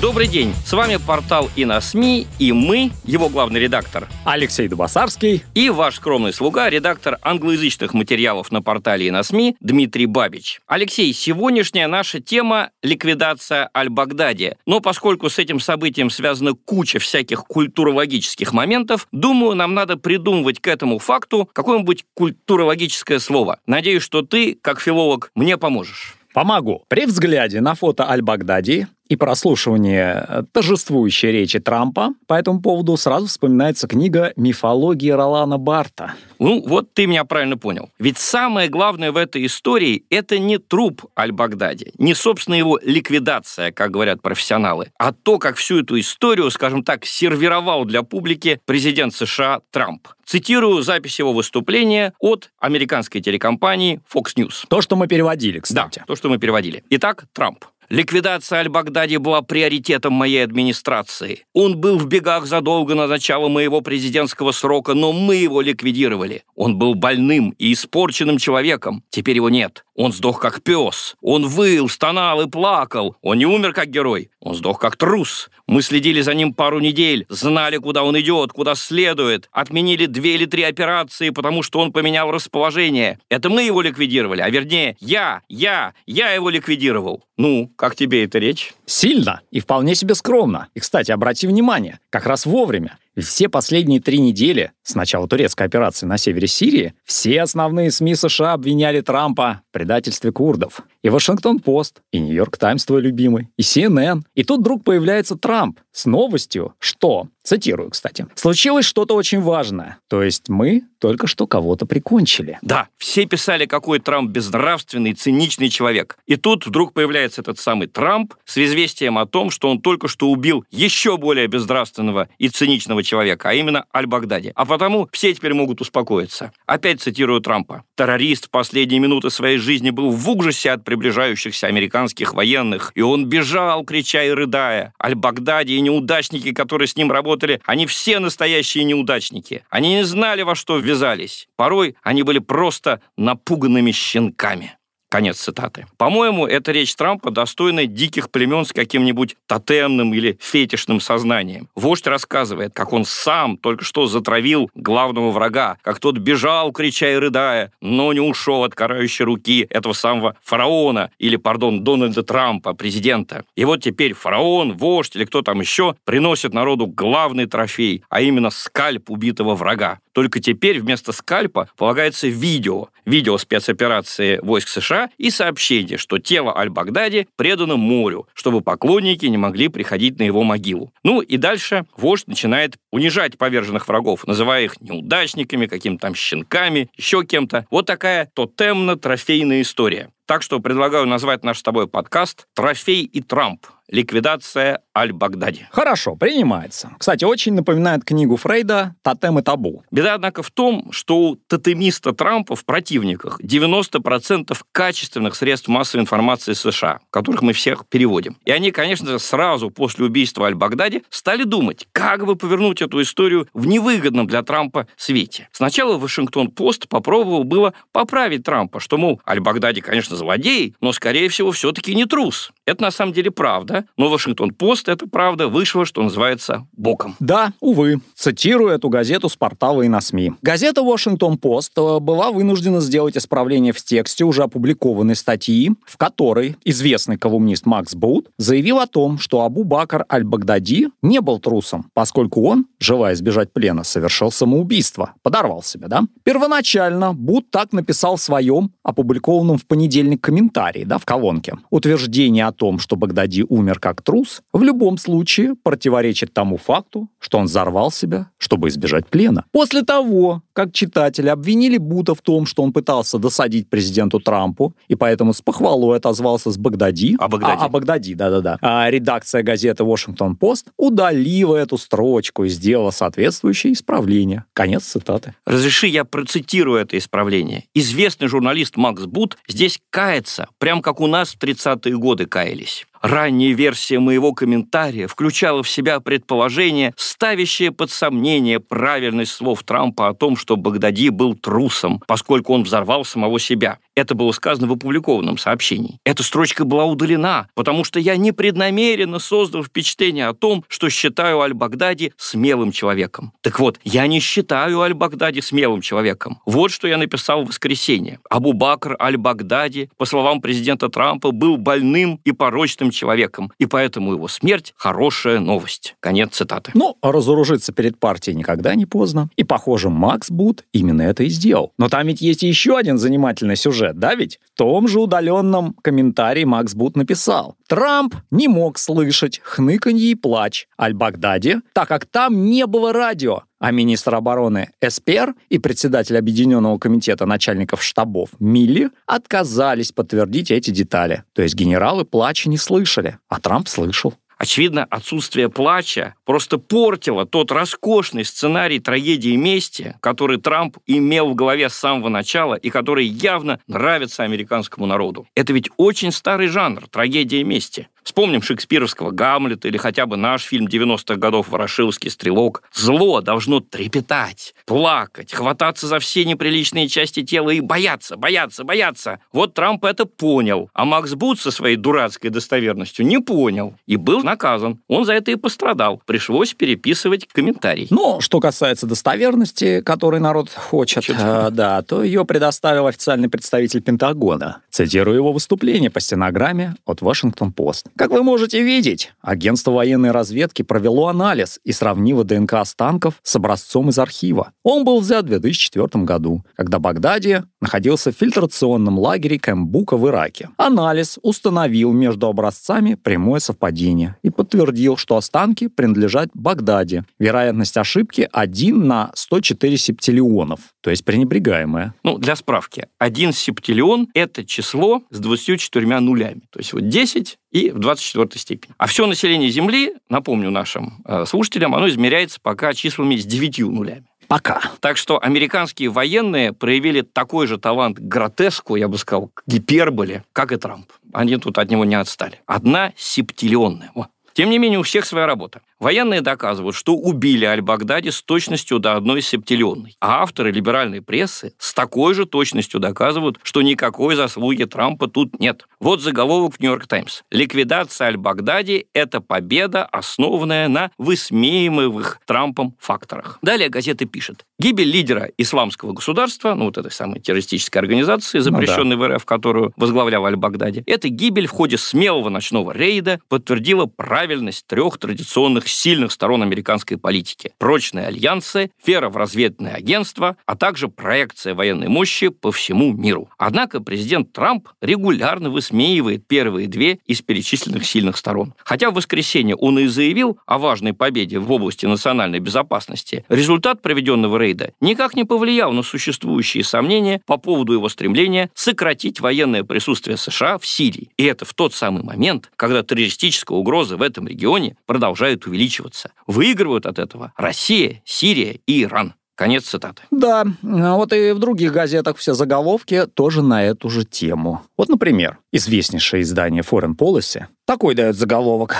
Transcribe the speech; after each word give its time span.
Добрый 0.00 0.28
день, 0.28 0.54
с 0.64 0.72
вами 0.72 0.96
портал 0.96 1.50
и 1.56 1.66
на 1.66 1.78
СМИ, 1.78 2.26
и 2.38 2.52
мы, 2.52 2.90
его 3.04 3.28
главный 3.28 3.60
редактор, 3.60 4.08
Алексей 4.24 4.66
Дубасарский. 4.66 5.44
и 5.52 5.68
ваш 5.68 5.96
скромный 5.96 6.32
слуга, 6.32 6.70
редактор 6.70 7.18
англоязычных 7.20 7.92
материалов 7.92 8.50
на 8.50 8.62
портале 8.62 9.08
и 9.08 9.10
на 9.10 9.22
СМИ 9.22 9.56
Дмитрий 9.60 10.06
Бабич. 10.06 10.62
Алексей, 10.66 11.12
сегодняшняя 11.12 11.86
наша 11.86 12.18
тема– 12.18 12.70
ликвидация 12.82 13.68
Аль-Багдади. 13.76 14.54
Но 14.64 14.80
поскольку 14.80 15.28
с 15.28 15.38
этим 15.38 15.60
событием 15.60 16.08
связана 16.08 16.54
куча 16.54 16.98
всяких 16.98 17.44
культурологических 17.44 18.54
моментов, 18.54 19.06
думаю, 19.12 19.54
нам 19.54 19.74
надо 19.74 19.98
придумывать 19.98 20.60
к 20.60 20.68
этому 20.68 20.98
факту 20.98 21.46
какое-нибудь 21.52 22.06
культурологическое 22.14 23.18
слово. 23.18 23.58
Надеюсь, 23.66 24.02
что 24.02 24.22
ты, 24.22 24.54
как 24.62 24.80
филолог, 24.80 25.30
мне 25.34 25.58
поможешь. 25.58 26.14
Помогу. 26.32 26.84
При 26.88 27.04
взгляде 27.04 27.60
на 27.60 27.74
фото 27.74 28.08
Аль-Багдади 28.08 28.86
и 29.10 29.16
прослушивании 29.16 29.98
э, 30.00 30.44
торжествующей 30.52 31.32
речи 31.32 31.58
Трампа 31.58 32.14
по 32.28 32.34
этому 32.34 32.62
поводу 32.62 32.96
сразу 32.96 33.26
вспоминается 33.26 33.88
книга 33.88 34.32
«Мифология 34.36 35.16
Ролана 35.16 35.58
Барта». 35.58 36.14
Ну, 36.38 36.62
вот 36.64 36.94
ты 36.94 37.06
меня 37.06 37.24
правильно 37.24 37.58
понял. 37.58 37.90
Ведь 37.98 38.18
самое 38.18 38.68
главное 38.68 39.10
в 39.10 39.16
этой 39.16 39.44
истории– 39.46 40.04
это 40.10 40.38
не 40.38 40.58
труп 40.58 41.06
Аль-Багдади, 41.18 41.92
не, 41.98 42.14
собственно, 42.14 42.54
его 42.54 42.78
ликвидация, 42.82 43.72
как 43.72 43.90
говорят 43.90 44.22
профессионалы, 44.22 44.92
а 44.96 45.12
то, 45.12 45.38
как 45.38 45.56
всю 45.56 45.80
эту 45.80 45.98
историю, 45.98 46.48
скажем 46.52 46.84
так, 46.84 47.04
сервировал 47.04 47.84
для 47.84 48.04
публики 48.04 48.60
президент 48.64 49.12
США 49.12 49.60
Трамп. 49.72 50.06
Цитирую 50.24 50.82
запись 50.82 51.18
его 51.18 51.32
выступления 51.32 52.14
от 52.20 52.52
американской 52.60 53.20
телекомпании 53.20 54.00
Fox 54.14 54.36
News. 54.36 54.66
То, 54.68 54.80
что 54.80 54.94
мы 54.94 55.08
переводили, 55.08 55.58
кстати. 55.58 55.98
Да, 55.98 56.04
то, 56.06 56.14
что 56.14 56.28
мы 56.28 56.38
переводили. 56.38 56.84
Итак, 56.90 57.24
Трамп. 57.32 57.64
Ликвидация 57.90 58.60
Аль-Багдади 58.60 59.16
была 59.16 59.42
приоритетом 59.42 60.12
моей 60.12 60.44
администрации. 60.44 61.44
Он 61.52 61.76
был 61.76 61.98
в 61.98 62.06
бегах 62.06 62.46
задолго 62.46 62.94
до 62.94 63.08
начала 63.08 63.48
моего 63.48 63.80
президентского 63.80 64.52
срока, 64.52 64.94
но 64.94 65.12
мы 65.12 65.34
его 65.34 65.60
ликвидировали. 65.60 66.44
Он 66.54 66.78
был 66.78 66.94
больным 66.94 67.50
и 67.58 67.72
испорченным 67.72 68.38
человеком. 68.38 69.02
Теперь 69.10 69.34
его 69.34 69.50
нет. 69.50 69.84
Он 70.02 70.14
сдох 70.14 70.40
как 70.40 70.62
пес. 70.62 71.14
Он 71.20 71.46
выл, 71.46 71.86
стонал 71.90 72.40
и 72.40 72.48
плакал. 72.48 73.16
Он 73.20 73.36
не 73.36 73.44
умер 73.44 73.74
как 73.74 73.90
герой. 73.90 74.30
Он 74.40 74.54
сдох 74.54 74.80
как 74.80 74.96
трус. 74.96 75.50
Мы 75.66 75.82
следили 75.82 76.22
за 76.22 76.32
ним 76.32 76.54
пару 76.54 76.80
недель, 76.80 77.26
знали, 77.28 77.76
куда 77.76 78.02
он 78.02 78.18
идет, 78.18 78.50
куда 78.54 78.74
следует. 78.76 79.50
Отменили 79.52 80.06
две 80.06 80.36
или 80.36 80.46
три 80.46 80.62
операции, 80.62 81.28
потому 81.28 81.62
что 81.62 81.80
он 81.80 81.92
поменял 81.92 82.30
расположение. 82.30 83.18
Это 83.28 83.50
мы 83.50 83.62
его 83.62 83.82
ликвидировали, 83.82 84.40
а 84.40 84.48
вернее, 84.48 84.96
я, 85.00 85.42
я, 85.50 85.92
я 86.06 86.30
его 86.30 86.48
ликвидировал. 86.48 87.22
Ну, 87.36 87.70
как 87.76 87.94
тебе 87.94 88.24
эта 88.24 88.38
речь? 88.38 88.72
Сильно 88.86 89.42
и 89.50 89.60
вполне 89.60 89.94
себе 89.94 90.14
скромно. 90.14 90.68
И, 90.74 90.80
кстати, 90.80 91.12
обрати 91.12 91.46
внимание, 91.46 92.00
как 92.08 92.24
раз 92.24 92.46
вовремя. 92.46 92.96
Ведь 93.20 93.28
все 93.28 93.50
последние 93.50 94.00
три 94.00 94.18
недели 94.18 94.72
с 94.82 94.94
начала 94.94 95.28
турецкой 95.28 95.66
операции 95.66 96.06
на 96.06 96.16
севере 96.16 96.48
Сирии 96.48 96.94
все 97.04 97.42
основные 97.42 97.90
СМИ 97.90 98.14
США 98.14 98.54
обвиняли 98.54 99.02
Трампа 99.02 99.60
в 99.68 99.74
предательстве 99.74 100.32
курдов. 100.32 100.80
И 101.02 101.10
Вашингтон-Пост, 101.10 102.00
и 102.12 102.18
Нью-Йорк 102.18 102.56
Таймс 102.56 102.86
твой 102.86 103.02
любимый, 103.02 103.50
и 103.58 103.62
CNN. 103.62 104.22
И 104.34 104.42
тут 104.42 104.60
вдруг 104.60 104.84
появляется 104.84 105.36
Трамп 105.36 105.78
с 105.92 106.06
новостью, 106.06 106.74
что, 106.78 107.28
цитирую, 107.42 107.90
кстати, 107.90 108.26
«Случилось 108.34 108.84
что-то 108.84 109.14
очень 109.14 109.40
важное, 109.40 109.98
то 110.08 110.22
есть 110.22 110.48
мы 110.48 110.84
только 110.98 111.26
что 111.26 111.46
кого-то 111.46 111.86
прикончили». 111.86 112.58
Да, 112.62 112.88
все 112.96 113.26
писали, 113.26 113.66
какой 113.66 113.98
Трамп 113.98 114.30
безнравственный, 114.30 115.14
циничный 115.14 115.68
человек. 115.68 116.18
И 116.26 116.36
тут 116.36 116.66
вдруг 116.66 116.92
появляется 116.92 117.40
этот 117.40 117.58
самый 117.58 117.88
Трамп 117.88 118.34
с 118.44 118.58
известием 118.58 119.18
о 119.18 119.26
том, 119.26 119.50
что 119.50 119.70
он 119.70 119.80
только 119.80 120.06
что 120.08 120.30
убил 120.30 120.64
еще 120.70 121.16
более 121.16 121.46
безнравственного 121.46 122.28
и 122.38 122.48
циничного 122.48 123.02
человека, 123.02 123.09
а 123.44 123.54
именно 123.54 123.86
Аль-Багдади. 123.94 124.52
А 124.54 124.64
потому 124.64 125.08
все 125.12 125.32
теперь 125.34 125.54
могут 125.54 125.80
успокоиться. 125.80 126.52
Опять 126.66 127.00
цитирую 127.00 127.40
Трампа. 127.40 127.84
Террорист 127.96 128.46
в 128.46 128.50
последние 128.50 129.00
минуты 129.00 129.30
своей 129.30 129.58
жизни 129.58 129.90
был 129.90 130.10
в 130.10 130.28
ужасе 130.30 130.70
от 130.70 130.84
приближающихся 130.84 131.66
американских 131.66 132.34
военных, 132.34 132.92
и 132.94 133.02
он 133.02 133.26
бежал, 133.26 133.84
крича 133.84 134.22
и 134.22 134.30
рыдая. 134.30 134.94
Аль-Багдади 135.02 135.72
и 135.72 135.80
неудачники, 135.80 136.52
которые 136.52 136.88
с 136.88 136.96
ним 136.96 137.12
работали, 137.12 137.60
они 137.64 137.86
все 137.86 138.18
настоящие 138.18 138.84
неудачники. 138.84 139.64
Они 139.70 139.94
не 139.94 140.04
знали, 140.04 140.42
во 140.42 140.54
что 140.54 140.78
ввязались. 140.78 141.48
Порой 141.56 141.96
они 142.02 142.22
были 142.22 142.38
просто 142.38 143.00
напуганными 143.16 143.92
щенками. 143.92 144.76
Конец 145.10 145.40
цитаты. 145.40 145.86
По-моему, 145.98 146.46
эта 146.46 146.70
речь 146.70 146.94
Трампа 146.94 147.32
достойна 147.32 147.86
диких 147.86 148.30
племен 148.30 148.64
с 148.64 148.72
каким-нибудь 148.72 149.36
тотемным 149.48 150.14
или 150.14 150.38
фетишным 150.40 151.00
сознанием. 151.00 151.68
Вождь 151.74 152.06
рассказывает, 152.06 152.72
как 152.72 152.92
он 152.92 153.04
сам 153.04 153.56
только 153.56 153.82
что 153.82 154.06
затравил 154.06 154.70
главного 154.76 155.32
врага, 155.32 155.78
как 155.82 155.98
тот 155.98 156.18
бежал, 156.18 156.70
крича 156.70 157.10
и 157.10 157.16
рыдая, 157.16 157.72
но 157.80 158.12
не 158.12 158.20
ушел 158.20 158.62
от 158.62 158.76
карающей 158.76 159.24
руки 159.24 159.66
этого 159.68 159.94
самого 159.94 160.36
фараона, 160.44 161.10
или, 161.18 161.34
пардон, 161.34 161.82
Дональда 161.82 162.22
Трампа, 162.22 162.72
президента. 162.74 163.44
И 163.56 163.64
вот 163.64 163.82
теперь 163.82 164.14
фараон, 164.14 164.76
вождь 164.76 165.16
или 165.16 165.24
кто 165.24 165.42
там 165.42 165.60
еще 165.60 165.96
приносит 166.04 166.54
народу 166.54 166.86
главный 166.86 167.46
трофей, 167.46 168.04
а 168.10 168.20
именно 168.20 168.50
скальп 168.50 169.10
убитого 169.10 169.56
врага. 169.56 169.98
Только 170.12 170.40
теперь 170.40 170.80
вместо 170.80 171.12
скальпа 171.12 171.68
полагается 171.76 172.28
видео, 172.28 172.88
видео 173.10 173.36
спецоперации 173.36 174.38
войск 174.42 174.68
США 174.68 175.10
и 175.18 175.30
сообщение, 175.30 175.98
что 175.98 176.18
тело 176.18 176.56
Аль-Багдади 176.56 177.28
предано 177.36 177.76
морю, 177.76 178.28
чтобы 178.34 178.60
поклонники 178.60 179.26
не 179.26 179.36
могли 179.36 179.68
приходить 179.68 180.18
на 180.18 180.22
его 180.22 180.42
могилу. 180.42 180.92
Ну 181.02 181.20
и 181.20 181.36
дальше 181.36 181.84
вождь 181.96 182.26
начинает 182.26 182.76
унижать 182.90 183.36
поверженных 183.36 183.88
врагов, 183.88 184.26
называя 184.26 184.64
их 184.64 184.80
неудачниками, 184.80 185.66
какими-то 185.66 186.02
там 186.02 186.14
щенками, 186.14 186.88
еще 186.96 187.24
кем-то. 187.24 187.66
Вот 187.70 187.86
такая 187.86 188.30
тотемно-трофейная 188.34 189.62
история. 189.62 190.10
Так 190.26 190.42
что 190.42 190.60
предлагаю 190.60 191.06
назвать 191.06 191.42
наш 191.42 191.58
с 191.58 191.62
тобой 191.62 191.88
подкаст 191.88 192.46
«Трофей 192.54 193.02
и 193.02 193.20
Трамп. 193.20 193.66
Ликвидация 193.90 194.80
Аль-Багдади». 194.96 195.68
Хорошо, 195.70 196.16
принимается. 196.16 196.92
Кстати, 196.98 197.24
очень 197.24 197.54
напоминает 197.54 198.04
книгу 198.04 198.36
Фрейда 198.36 198.94
«Тотем 199.02 199.38
и 199.38 199.42
табу». 199.42 199.84
Беда, 199.90 200.14
однако, 200.14 200.42
в 200.42 200.50
том, 200.50 200.90
что 200.92 201.18
у 201.18 201.36
тотемиста 201.36 202.12
Трампа 202.12 202.56
в 202.56 202.64
противниках 202.64 203.40
90% 203.40 204.56
качественных 204.72 205.34
средств 205.34 205.68
массовой 205.68 206.02
информации 206.02 206.52
США, 206.52 207.00
которых 207.10 207.42
мы 207.42 207.52
всех 207.52 207.86
переводим. 207.88 208.36
И 208.44 208.50
они, 208.50 208.70
конечно 208.70 209.08
же, 209.08 209.18
сразу 209.18 209.70
после 209.70 210.06
убийства 210.06 210.46
Аль-Багдади 210.46 211.02
стали 211.10 211.44
думать, 211.44 211.86
как 211.92 212.24
бы 212.24 212.36
повернуть 212.36 212.82
эту 212.82 213.02
историю 213.02 213.48
в 213.52 213.66
невыгодном 213.66 214.26
для 214.26 214.42
Трампа 214.42 214.86
свете. 214.96 215.48
Сначала 215.52 215.98
Вашингтон-Пост 215.98 216.88
попробовал 216.88 217.44
было 217.44 217.74
поправить 217.92 218.44
Трампа, 218.44 218.80
что, 218.80 218.96
мол, 218.96 219.20
Аль-Багдади, 219.26 219.80
конечно, 219.80 220.16
злодей, 220.16 220.74
но, 220.80 220.92
скорее 220.92 221.28
всего, 221.28 221.50
все-таки 221.52 221.94
не 221.94 222.06
трус. 222.06 222.52
Это 222.70 222.84
на 222.84 222.92
самом 222.92 223.12
деле 223.12 223.32
правда, 223.32 223.84
но 223.96 224.08
Вашингтон-Пост, 224.08 224.88
это 224.88 225.08
правда, 225.08 225.48
вышло, 225.48 225.84
что 225.84 226.04
называется, 226.04 226.68
боком. 226.70 227.16
Да, 227.18 227.52
увы. 227.58 228.00
Цитирую 228.14 228.70
эту 228.70 228.88
газету 228.88 229.28
с 229.28 229.34
портала 229.34 229.82
и 229.82 229.88
на 229.88 230.00
СМИ. 230.00 230.34
Газета 230.40 230.84
«Вашингтон-Пост» 230.84 231.72
была 231.76 232.30
вынуждена 232.30 232.80
сделать 232.80 233.16
исправление 233.16 233.72
в 233.72 233.82
тексте 233.82 234.22
уже 234.22 234.44
опубликованной 234.44 235.16
статьи, 235.16 235.72
в 235.84 235.96
которой 235.96 236.56
известный 236.64 237.18
колумнист 237.18 237.66
Макс 237.66 237.96
Бут 237.96 238.28
заявил 238.38 238.78
о 238.78 238.86
том, 238.86 239.18
что 239.18 239.40
Абу 239.40 239.64
Бакр 239.64 240.04
Аль-Багдади 240.08 240.90
не 241.02 241.20
был 241.20 241.40
трусом, 241.40 241.90
поскольку 241.92 242.46
он, 242.46 242.66
желая 242.78 243.14
избежать 243.14 243.52
плена, 243.52 243.82
совершил 243.82 244.30
самоубийство, 244.30 245.14
подорвал 245.24 245.64
себя, 245.64 245.88
да? 245.88 246.02
Первоначально 246.22 247.14
Бут 247.14 247.50
так 247.50 247.72
написал 247.72 248.14
в 248.14 248.22
своем, 248.22 248.70
опубликованном 248.84 249.58
в 249.58 249.66
понедельник 249.66 250.20
комментарии, 250.20 250.84
да, 250.84 250.98
в 250.98 251.04
колонке, 251.04 251.54
утверждение 251.70 252.46
о 252.46 252.52
том, 252.60 252.78
что 252.78 252.96
Багдади 252.96 253.42
умер 253.48 253.80
как 253.80 254.02
трус, 254.02 254.42
в 254.52 254.62
любом 254.62 254.98
случае 254.98 255.54
противоречит 255.54 256.34
тому 256.34 256.58
факту, 256.58 257.08
что 257.18 257.38
он 257.38 257.46
взорвал 257.46 257.90
себя, 257.90 258.28
чтобы 258.36 258.68
избежать 258.68 259.06
плена. 259.06 259.46
После 259.50 259.82
того, 259.82 260.42
как 260.52 260.74
читатели 260.74 261.28
обвинили 261.28 261.78
Бута 261.78 262.14
в 262.14 262.20
том, 262.20 262.44
что 262.44 262.62
он 262.62 262.74
пытался 262.74 263.18
досадить 263.18 263.70
президенту 263.70 264.20
Трампу, 264.20 264.74
и 264.88 264.94
поэтому 264.94 265.32
с 265.32 265.40
похвалой 265.40 265.96
отозвался 265.96 266.50
с 266.50 266.58
Багдади. 266.58 267.16
О 267.18 267.28
Багдади. 267.28 267.56
А, 267.58 267.64
о 267.64 267.68
Багдади, 267.70 268.14
да-да-да. 268.14 268.58
А 268.60 268.90
редакция 268.90 269.42
газеты 269.42 269.84
«Вашингтон-Пост» 269.84 270.66
удалила 270.76 271.56
эту 271.56 271.78
строчку 271.78 272.44
и 272.44 272.50
сделала 272.50 272.90
соответствующее 272.90 273.72
исправление. 273.72 274.44
Конец 274.52 274.84
цитаты. 274.84 275.34
Разреши 275.46 275.86
я 275.86 276.04
процитирую 276.04 276.78
это 276.78 276.98
исправление. 276.98 277.64
Известный 277.72 278.28
журналист 278.28 278.76
Макс 278.76 279.06
Бут 279.06 279.38
здесь 279.48 279.80
кается, 279.88 280.48
прям 280.58 280.82
как 280.82 281.00
у 281.00 281.06
нас 281.06 281.30
в 281.30 281.38
30-е 281.38 281.96
годы 281.96 282.26
каялись. 282.50 282.86
Ранняя 283.02 283.54
версия 283.54 283.98
моего 283.98 284.34
комментария 284.34 285.06
включала 285.06 285.62
в 285.62 285.70
себя 285.70 286.00
предположение, 286.00 286.92
ставящее 286.96 287.72
под 287.72 287.90
сомнение 287.90 288.60
правильность 288.60 289.32
слов 289.32 289.62
Трампа 289.62 290.08
о 290.08 290.14
том, 290.14 290.36
что 290.36 290.56
Багдади 290.56 291.08
был 291.08 291.34
трусом, 291.34 292.02
поскольку 292.06 292.52
он 292.52 292.64
взорвал 292.64 293.04
самого 293.06 293.40
себя. 293.40 293.78
Это 294.00 294.14
было 294.14 294.32
сказано 294.32 294.66
в 294.66 294.72
опубликованном 294.72 295.36
сообщении. 295.36 295.98
Эта 296.06 296.22
строчка 296.22 296.64
была 296.64 296.86
удалена, 296.86 297.48
потому 297.54 297.84
что 297.84 298.00
я 298.00 298.16
непреднамеренно 298.16 299.18
создал 299.18 299.62
впечатление 299.62 300.26
о 300.28 300.32
том, 300.32 300.64
что 300.68 300.88
считаю 300.88 301.42
Аль-Багдади 301.42 302.14
смелым 302.16 302.72
человеком. 302.72 303.34
Так 303.42 303.60
вот, 303.60 303.78
я 303.84 304.06
не 304.06 304.18
считаю 304.20 304.80
Аль-Багдади 304.80 305.42
смелым 305.42 305.82
человеком. 305.82 306.40
Вот 306.46 306.70
что 306.70 306.88
я 306.88 306.96
написал 306.96 307.44
в 307.44 307.48
воскресенье. 307.48 308.20
Абу 308.30 308.54
Бакр 308.54 308.96
Аль-Багдади, 308.98 309.90
по 309.98 310.06
словам 310.06 310.40
президента 310.40 310.88
Трампа, 310.88 311.30
был 311.30 311.58
больным 311.58 312.20
и 312.24 312.32
порочным 312.32 312.90
человеком, 312.90 313.52
и 313.58 313.66
поэтому 313.66 314.14
его 314.14 314.28
смерть– 314.28 314.72
хорошая 314.76 315.40
новость. 315.40 315.94
Конец 316.00 316.30
цитаты. 316.32 316.72
Но 316.72 316.96
разоружиться 317.02 317.74
перед 317.74 318.00
партией 318.00 318.34
никогда 318.34 318.74
не 318.74 318.86
поздно. 318.86 319.28
И, 319.36 319.44
похоже, 319.44 319.90
Макс 319.90 320.30
Бут 320.30 320.64
именно 320.72 321.02
это 321.02 321.24
и 321.24 321.28
сделал. 321.28 321.74
Но 321.76 321.90
там 321.90 322.06
ведь 322.06 322.22
есть 322.22 322.42
еще 322.42 322.78
один 322.78 322.96
занимательный 322.96 323.56
сюжет, 323.56 323.89
да 323.92 324.14
ведь? 324.14 324.40
В 324.54 324.58
том 324.58 324.88
же 324.88 325.00
удаленном 325.00 325.74
комментарии 325.82 326.44
Макс 326.44 326.74
Бут 326.74 326.96
написал. 326.96 327.56
Трамп 327.68 328.14
не 328.30 328.48
мог 328.48 328.78
слышать 328.78 329.40
хныканье 329.42 330.10
и 330.10 330.14
плач 330.14 330.66
Аль-Багдади, 330.80 331.60
так 331.72 331.88
как 331.88 332.06
там 332.06 332.44
не 332.44 332.66
было 332.66 332.92
радио, 332.92 333.42
а 333.58 333.70
министр 333.70 334.14
обороны 334.14 334.70
Эспер 334.80 335.34
и 335.48 335.58
председатель 335.58 336.16
Объединенного 336.16 336.78
комитета 336.78 337.26
начальников 337.26 337.82
штабов 337.82 338.30
Милли 338.38 338.90
отказались 339.06 339.92
подтвердить 339.92 340.50
эти 340.50 340.70
детали. 340.70 341.24
То 341.34 341.42
есть 341.42 341.54
генералы 341.54 342.04
плача 342.04 342.48
не 342.48 342.58
слышали, 342.58 343.18
а 343.28 343.40
Трамп 343.40 343.68
слышал. 343.68 344.14
Очевидно, 344.40 344.86
отсутствие 344.88 345.50
плача 345.50 346.14
просто 346.24 346.56
портило 346.56 347.26
тот 347.26 347.52
роскошный 347.52 348.24
сценарий 348.24 348.80
трагедии 348.80 349.36
мести, 349.36 349.98
который 350.00 350.38
Трамп 350.40 350.78
имел 350.86 351.28
в 351.28 351.34
голове 351.34 351.68
с 351.68 351.74
самого 351.74 352.08
начала 352.08 352.54
и 352.54 352.70
который 352.70 353.04
явно 353.04 353.60
нравится 353.66 354.22
американскому 354.22 354.86
народу. 354.86 355.26
Это 355.34 355.52
ведь 355.52 355.68
очень 355.76 356.10
старый 356.10 356.46
жанр 356.46 356.88
трагедия 356.88 357.44
мести. 357.44 357.88
Вспомним 358.10 358.42
шекспировского 358.42 359.12
Гамлета 359.12 359.68
или 359.68 359.76
хотя 359.76 360.04
бы 360.04 360.16
наш 360.16 360.42
фильм 360.42 360.66
90-х 360.66 361.14
годов 361.14 361.48
«Ворошиловский 361.48 362.10
стрелок». 362.10 362.64
Зло 362.74 363.20
должно 363.20 363.60
трепетать, 363.60 364.52
плакать, 364.66 365.32
хвататься 365.32 365.86
за 365.86 366.00
все 366.00 366.24
неприличные 366.24 366.88
части 366.88 367.22
тела 367.22 367.50
и 367.50 367.60
бояться, 367.60 368.16
бояться, 368.16 368.64
бояться. 368.64 369.20
Вот 369.32 369.54
Трамп 369.54 369.84
это 369.84 370.06
понял, 370.06 370.70
а 370.74 370.86
Макс 370.86 371.14
Бут 371.14 371.38
со 371.38 371.52
своей 371.52 371.76
дурацкой 371.76 372.30
достоверностью 372.30 373.06
не 373.06 373.20
понял 373.20 373.76
и 373.86 373.94
был 373.94 374.24
наказан. 374.24 374.80
Он 374.88 375.04
за 375.04 375.12
это 375.12 375.30
и 375.30 375.36
пострадал. 375.36 376.02
Пришлось 376.04 376.52
переписывать 376.52 377.28
комментарий. 377.28 377.86
Но 377.90 378.20
что 378.20 378.40
касается 378.40 378.88
достоверности, 378.88 379.82
которой 379.82 380.18
народ 380.18 380.50
хочет, 380.50 381.04
э, 381.08 381.50
да, 381.52 381.82
то 381.82 382.02
ее 382.02 382.24
предоставил 382.24 382.88
официальный 382.88 383.28
представитель 383.28 383.82
Пентагона. 383.82 384.62
Цитирую 384.68 385.14
его 385.14 385.30
выступление 385.30 385.90
по 385.90 386.00
стенограмме 386.00 386.74
от 386.86 387.02
Вашингтон-Пост. 387.02 387.86
Как 388.00 388.12
вы 388.12 388.22
можете 388.22 388.62
видеть, 388.62 389.12
агентство 389.20 389.72
военной 389.72 390.10
разведки 390.10 390.62
провело 390.62 391.08
анализ 391.08 391.60
и 391.64 391.72
сравнило 391.72 392.24
ДНК 392.24 392.54
останков 392.54 393.16
с 393.22 393.36
образцом 393.36 393.90
из 393.90 393.98
архива. 393.98 394.52
Он 394.62 394.86
был 394.86 395.00
взят 395.00 395.26
в 395.26 395.28
2004 395.28 396.04
году, 396.04 396.42
когда 396.56 396.78
Багдади 396.78 397.42
находился 397.60 398.10
в 398.10 398.16
фильтрационном 398.16 398.98
лагере 398.98 399.38
Кэмбука 399.38 399.98
в 399.98 400.08
Ираке. 400.08 400.48
Анализ 400.56 401.18
установил 401.20 401.92
между 401.92 402.28
образцами 402.28 402.94
прямое 402.94 403.38
совпадение 403.38 404.16
и 404.22 404.30
подтвердил, 404.30 404.96
что 404.96 405.18
останки 405.18 405.68
принадлежат 405.68 406.30
Багдади. 406.32 407.02
Вероятность 407.18 407.76
ошибки 407.76 408.26
1 408.32 408.86
на 408.86 409.10
104 409.14 409.76
септиллионов, 409.76 410.60
то 410.80 410.88
есть 410.88 411.04
пренебрегаемая. 411.04 411.92
Ну, 412.02 412.16
для 412.16 412.34
справки, 412.34 412.86
один 412.96 413.34
септиллион– 413.34 414.08
это 414.14 414.46
число 414.46 415.02
с 415.10 415.18
24 415.18 416.00
нулями. 416.00 416.40
То 416.50 416.60
есть 416.60 416.72
вот 416.72 416.88
10 416.88 417.36
и 417.50 417.70
в 417.70 417.78
24 417.78 418.40
степени. 418.40 418.74
А 418.78 418.86
все 418.86 419.06
население 419.06 419.50
Земли, 419.50 419.94
напомню 420.08 420.50
нашим 420.50 421.02
э, 421.04 421.24
слушателям, 421.26 421.74
оно 421.74 421.88
измеряется 421.88 422.38
пока 422.40 422.72
числами 422.72 423.16
с 423.16 423.26
9 423.26 423.58
нулями. 423.60 424.06
Пока. 424.28 424.62
Так 424.78 424.96
что 424.96 425.20
американские 425.20 425.88
военные 425.88 426.52
проявили 426.52 427.00
такой 427.00 427.48
же 427.48 427.58
талант 427.58 427.98
к 427.98 428.00
гротеску, 428.00 428.76
я 428.76 428.86
бы 428.86 428.96
сказал, 428.96 429.28
к 429.34 429.42
гиперболе, 429.48 430.22
как 430.32 430.52
и 430.52 430.56
Трамп. 430.56 430.92
Они 431.12 431.36
тут 431.36 431.58
от 431.58 431.68
него 431.68 431.84
не 431.84 431.96
отстали. 431.96 432.40
Одна 432.46 432.92
септиллионная. 432.96 433.90
Тем 434.32 434.50
не 434.50 434.58
менее, 434.58 434.78
у 434.78 434.84
всех 434.84 435.04
своя 435.04 435.26
работа. 435.26 435.62
Военные 435.80 436.20
доказывают, 436.20 436.76
что 436.76 436.94
убили 436.94 437.46
Аль-Багдади 437.46 438.10
с 438.10 438.20
точностью 438.20 438.78
до 438.78 438.96
одной 438.96 439.22
септиллионной. 439.22 439.96
А 439.98 440.22
авторы 440.22 440.52
либеральной 440.52 441.00
прессы 441.00 441.54
с 441.56 441.72
такой 441.72 442.12
же 442.12 442.26
точностью 442.26 442.80
доказывают, 442.80 443.40
что 443.42 443.62
никакой 443.62 444.14
заслуги 444.14 444.64
Трампа 444.64 445.08
тут 445.08 445.40
нет. 445.40 445.66
Вот 445.80 446.02
заголовок 446.02 446.56
в 446.56 446.60
«Нью-Йорк 446.60 446.86
Таймс». 446.86 447.22
Ликвидация 447.30 448.08
Аль-Багдади– 448.08 448.88
это 448.92 449.22
победа, 449.22 449.86
основанная 449.86 450.68
на 450.68 450.90
высмеиваемых 450.98 452.20
Трампом 452.26 452.76
факторах. 452.78 453.38
Далее 453.40 453.70
газета 453.70 454.04
пишет. 454.04 454.44
Гибель 454.58 454.90
лидера 454.90 455.30
исламского 455.38 455.94
государства, 455.94 456.54
ну 456.54 456.66
вот 456.66 456.76
этой 456.76 456.92
самой 456.92 457.20
террористической 457.20 457.80
организации, 457.80 458.40
запрещенной 458.40 458.96
ну, 458.96 459.02
да. 459.02 459.14
в 459.14 459.16
РФ, 459.16 459.24
которую 459.24 459.72
возглавлял 459.78 460.26
Аль-Багдади, 460.26 460.82
эта 460.84 461.08
гибель 461.08 461.46
в 461.46 461.52
ходе 461.52 461.78
смелого 461.78 462.28
ночного 462.28 462.72
рейда 462.72 463.20
подтвердила 463.30 463.86
правильность 463.86 464.66
трех 464.66 464.98
традиционных 464.98 465.69
сильных 465.74 466.12
сторон 466.12 466.42
американской 466.42 466.96
политики. 466.96 467.52
Прочные 467.58 468.06
альянсы, 468.06 468.70
вера 468.84 469.08
в 469.08 469.16
разведное 469.16 469.74
агентство, 469.74 470.36
а 470.46 470.56
также 470.56 470.88
проекция 470.88 471.54
военной 471.54 471.88
мощи 471.88 472.28
по 472.28 472.52
всему 472.52 472.92
миру. 472.92 473.30
Однако 473.38 473.80
президент 473.80 474.32
Трамп 474.32 474.68
регулярно 474.80 475.50
высмеивает 475.50 476.26
первые 476.26 476.66
две 476.68 476.98
из 477.06 477.22
перечисленных 477.22 477.86
сильных 477.86 478.16
сторон. 478.16 478.54
Хотя 478.64 478.90
в 478.90 478.94
воскресенье 478.94 479.56
он 479.56 479.78
и 479.78 479.86
заявил 479.86 480.38
о 480.46 480.58
важной 480.58 480.92
победе 480.92 481.38
в 481.38 481.50
области 481.50 481.86
национальной 481.86 482.38
безопасности, 482.38 483.24
результат 483.28 483.82
проведенного 483.82 484.38
рейда 484.38 484.72
никак 484.80 485.14
не 485.14 485.24
повлиял 485.24 485.72
на 485.72 485.82
существующие 485.82 486.64
сомнения 486.64 487.20
по 487.26 487.36
поводу 487.36 487.72
его 487.72 487.88
стремления 487.88 488.50
сократить 488.54 489.20
военное 489.20 489.64
присутствие 489.64 490.16
США 490.16 490.58
в 490.58 490.66
Сирии. 490.66 491.10
И 491.16 491.24
это 491.24 491.44
в 491.44 491.54
тот 491.54 491.74
самый 491.74 492.02
момент, 492.02 492.50
когда 492.56 492.82
террористическая 492.82 493.56
угроза 493.56 493.96
в 493.96 494.02
этом 494.02 494.26
регионе 494.26 494.76
продолжает 494.86 495.46
увеличиваться 495.46 495.59
увеличиваться. 495.60 496.12
Выигрывают 496.26 496.86
от 496.86 496.98
этого 496.98 497.32
Россия, 497.36 498.02
Сирия 498.04 498.60
и 498.66 498.84
Иран. 498.84 499.14
Конец 499.34 499.64
цитаты. 499.64 500.02
Да, 500.10 500.44
вот 500.60 501.14
и 501.14 501.32
в 501.32 501.38
других 501.38 501.72
газетах 501.72 502.18
все 502.18 502.34
заголовки 502.34 503.06
тоже 503.06 503.42
на 503.42 503.64
эту 503.64 503.88
же 503.88 504.04
тему. 504.04 504.62
Вот, 504.76 504.90
например, 504.90 505.38
известнейшее 505.50 506.22
издание 506.22 506.62
Foreign 506.62 506.94
Policy 506.94 507.44
такой 507.70 507.94
дает 507.94 508.16
заголовок. 508.16 508.74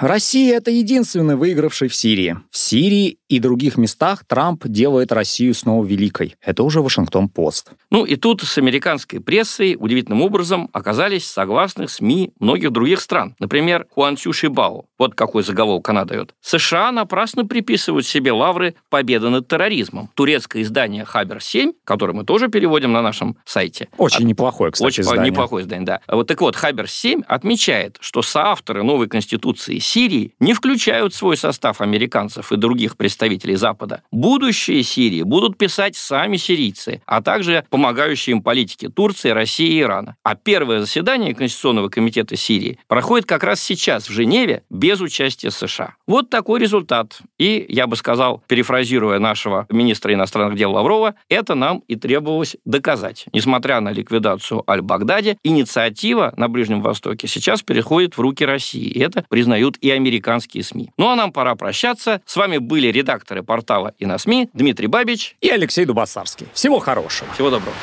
Россия— 0.00 0.56
это 0.58 0.70
единственный 0.70 1.36
выигравший 1.36 1.88
в 1.88 1.94
Сирии. 1.94 2.36
В 2.50 2.56
Сирии 2.58 3.18
и 3.28 3.38
других 3.40 3.76
местах 3.78 4.24
Трамп 4.26 4.66
делает 4.66 5.10
Россию 5.10 5.54
снова 5.54 5.84
великой. 5.84 6.36
Это 6.42 6.62
уже 6.62 6.82
Вашингтон-Пост. 6.82 7.70
Ну 7.90 8.04
и 8.04 8.16
тут 8.16 8.42
с 8.42 8.58
американской 8.58 9.20
прессой 9.20 9.76
удивительным 9.78 10.22
образом 10.22 10.68
оказались 10.72 11.24
согласны 11.24 11.88
СМИ 11.88 12.34
многих 12.38 12.72
других 12.72 13.00
стран. 13.00 13.34
Например, 13.38 13.86
Хуан 13.90 14.18
Цюшибао. 14.18 14.84
Вот 14.98 15.14
какой 15.14 15.42
заголовок 15.42 15.88
она 15.88 16.04
дает. 16.04 16.34
США 16.42 16.92
напрасно 16.92 17.46
приписывают 17.46 18.06
себе 18.06 18.32
лавры 18.32 18.74
победы 18.90 19.30
над 19.30 19.48
терроризмом. 19.48 20.10
Турецкое 20.14 20.62
издание 20.62 21.04
«Хабер-7», 21.04 21.72
которое 21.84 22.12
мы 22.12 22.24
тоже 22.24 22.48
переводим 22.48 22.92
на 22.92 23.02
нашем 23.02 23.38
сайте. 23.46 23.88
Очень 23.96 24.24
от... 24.24 24.24
неплохое, 24.24 24.72
кстати, 24.72 24.86
Очень 24.86 25.02
издание. 25.04 25.30
неплохое 25.30 25.64
издание, 25.64 25.86
да. 25.86 26.00
Вот 26.06 26.28
так 26.28 26.40
вот, 26.42 26.54
«Хабер-7» 26.54 27.24
отмечает, 27.26 27.96
что 28.00 28.20
соавторы 28.36 28.82
новой 28.82 29.08
конституции 29.08 29.78
Сирии 29.78 30.34
не 30.40 30.52
включают 30.52 31.14
в 31.14 31.16
свой 31.16 31.38
состав 31.38 31.80
американцев 31.80 32.52
и 32.52 32.58
других 32.58 32.98
представителей 32.98 33.56
Запада. 33.56 34.02
Будущее 34.12 34.82
Сирии 34.82 35.22
будут 35.22 35.56
писать 35.56 35.96
сами 35.96 36.36
сирийцы, 36.36 37.00
а 37.06 37.22
также 37.22 37.64
помогающие 37.70 38.36
им 38.36 38.42
политики 38.42 38.88
Турции, 38.88 39.30
России 39.30 39.78
и 39.78 39.80
Ирана. 39.80 40.16
А 40.22 40.34
первое 40.34 40.80
заседание 40.80 41.34
Конституционного 41.34 41.88
комитета 41.88 42.36
Сирии 42.36 42.78
проходит 42.88 43.26
как 43.26 43.42
раз 43.42 43.62
сейчас 43.62 44.06
в 44.06 44.12
Женеве 44.12 44.64
без 44.68 45.00
участия 45.00 45.50
США. 45.50 45.94
Вот 46.06 46.28
такой 46.28 46.60
результат. 46.60 47.20
И, 47.38 47.64
я 47.70 47.86
бы 47.86 47.96
сказал, 47.96 48.44
перефразируя 48.48 49.18
нашего 49.18 49.66
министра 49.70 50.12
иностранных 50.12 50.58
дел 50.58 50.72
Лаврова, 50.72 51.14
это 51.30 51.54
нам 51.54 51.78
и 51.88 51.96
требовалось 51.96 52.56
доказать. 52.66 53.24
Несмотря 53.32 53.80
на 53.80 53.92
ликвидацию 53.92 54.62
Аль-Багдади, 54.70 55.38
инициатива 55.42 56.34
на 56.36 56.50
Ближнем 56.50 56.82
Востоке 56.82 57.28
сейчас 57.28 57.62
переходит 57.62 58.18
в 58.18 58.25
руки 58.26 58.44
России. 58.44 58.84
И 58.84 58.98
это 58.98 59.24
признают 59.28 59.76
и 59.78 59.90
американские 59.90 60.64
СМИ. 60.64 60.90
Ну 60.98 61.08
а 61.08 61.16
нам 61.16 61.32
пора 61.32 61.54
прощаться. 61.54 62.20
С 62.26 62.36
вами 62.36 62.58
были 62.58 62.88
редакторы 62.88 63.42
портала 63.42 63.94
и 63.98 64.06
на 64.06 64.18
СМИ 64.18 64.50
Дмитрий 64.52 64.88
Бабич 64.88 65.36
и 65.40 65.48
Алексей 65.48 65.84
Дубасарский. 65.84 66.46
Всего 66.52 66.78
хорошего. 66.80 67.32
Всего 67.34 67.50
доброго. 67.50 67.76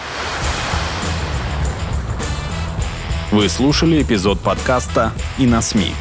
Вы 3.32 3.50
слушали 3.50 4.04
эпизод 4.04 4.40
подкаста 4.42 5.12
«И 5.40 5.48
на 5.48 5.62
СМИ». 5.62 5.92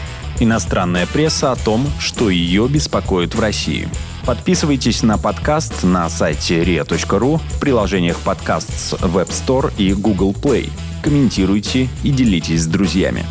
Иностранная 0.40 1.06
пресса 1.06 1.52
о 1.52 1.56
том, 1.56 1.87
что 1.99 2.28
ее 2.28 2.68
беспокоит 2.68 3.34
в 3.34 3.40
России. 3.40 3.88
Подписывайтесь 4.26 5.02
на 5.02 5.16
подкаст 5.18 5.82
на 5.82 6.08
сайте 6.11 6.62
ria.ru 6.62 7.38
в 7.38 7.61
приложениях 7.61 8.18
подкаст 8.18 8.70
с 8.70 8.92
Web 8.94 9.28
Store 9.28 9.72
и 9.78 9.94
Google 9.94 10.32
Play. 10.32 10.70
Комментируйте 11.02 11.88
и 12.04 12.11
делитесь 12.11 12.62
с 12.62 12.66
друзьями. 12.66 13.25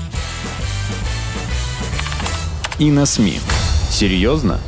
И 2.82 2.90
на 2.90 3.06
СМИ. 3.06 3.40
Серьезно? 3.92 4.60